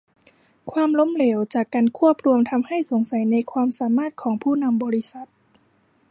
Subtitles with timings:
[0.71, 5.27] ความล้มเหลวจากการควบรวมทำให้สงสัยในความสามารถของผู้นำบริษัท